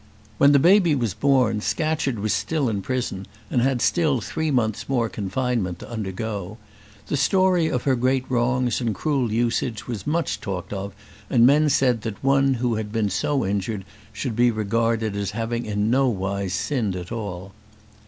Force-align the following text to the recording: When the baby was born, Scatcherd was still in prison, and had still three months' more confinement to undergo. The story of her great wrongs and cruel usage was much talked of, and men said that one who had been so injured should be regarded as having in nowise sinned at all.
When 0.39 0.51
the 0.51 0.57
baby 0.57 0.95
was 0.95 1.13
born, 1.13 1.61
Scatcherd 1.61 2.17
was 2.17 2.33
still 2.33 2.69
in 2.69 2.81
prison, 2.81 3.27
and 3.51 3.61
had 3.61 3.83
still 3.83 4.19
three 4.19 4.49
months' 4.49 4.89
more 4.89 5.09
confinement 5.09 5.77
to 5.77 5.89
undergo. 5.91 6.57
The 7.05 7.15
story 7.15 7.67
of 7.67 7.83
her 7.83 7.95
great 7.95 8.25
wrongs 8.27 8.81
and 8.81 8.95
cruel 8.95 9.31
usage 9.31 9.85
was 9.87 10.07
much 10.07 10.41
talked 10.41 10.73
of, 10.73 10.95
and 11.29 11.45
men 11.45 11.69
said 11.69 12.01
that 12.01 12.23
one 12.23 12.55
who 12.55 12.77
had 12.77 12.91
been 12.91 13.11
so 13.11 13.45
injured 13.45 13.85
should 14.11 14.35
be 14.35 14.49
regarded 14.49 15.15
as 15.15 15.31
having 15.37 15.67
in 15.67 15.91
nowise 15.91 16.53
sinned 16.53 16.95
at 16.95 17.11
all. 17.11 17.51